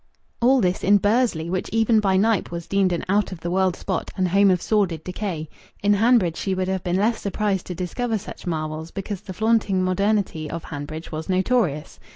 [0.41, 3.75] All this in Bursley, which even by Knype was deemed an out of the world
[3.75, 5.47] spot and home of sordid decay!
[5.83, 9.83] In Hanbridge she would have been less surprised to discover such marvels, because the flaunting
[9.83, 11.99] modernity of Hanbridge was notorious.